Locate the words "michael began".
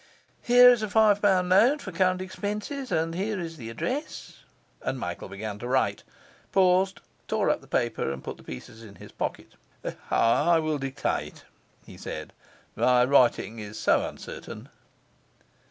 4.99-5.59